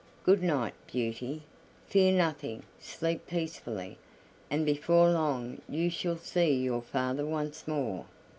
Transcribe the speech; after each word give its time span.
Good 0.23 0.41
night, 0.41 0.73
Beauty. 0.87 1.43
Fear 1.85 2.13
nothing, 2.13 2.63
sleep 2.79 3.27
peacefully, 3.27 3.99
and 4.49 4.65
before 4.65 5.11
long 5.11 5.61
you 5.69 5.91
shall 5.91 6.17
see 6.17 6.55
your 6.59 6.81
father 6.81 7.23
once 7.23 7.67
more." 7.67 8.07